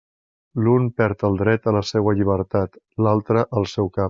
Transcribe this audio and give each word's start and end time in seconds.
L'un 0.67 0.87
perd 1.01 1.27
el 1.29 1.37
dret 1.43 1.69
a 1.73 1.75
la 1.77 1.85
seua 1.91 2.17
llibertat, 2.21 2.83
l'altre 3.09 3.47
al 3.61 3.73
seu 3.75 3.91
cap. 3.93 3.99